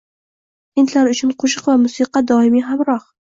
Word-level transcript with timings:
Hindlar 0.79 1.09
uchun 1.11 1.33
qoʻshiq 1.43 1.69
va 1.73 1.75
musiqa 1.83 2.25
doimiy 2.33 2.67
hamroh. 2.73 3.07